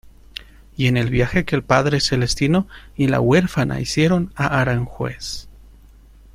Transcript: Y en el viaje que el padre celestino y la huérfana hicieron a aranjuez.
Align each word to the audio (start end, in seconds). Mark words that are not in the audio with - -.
Y 0.75 0.87
en 0.87 0.97
el 0.97 1.11
viaje 1.11 1.45
que 1.45 1.55
el 1.55 1.63
padre 1.63 1.99
celestino 1.99 2.67
y 2.95 3.05
la 3.05 3.21
huérfana 3.21 3.81
hicieron 3.81 4.33
a 4.35 4.59
aranjuez. 4.59 5.47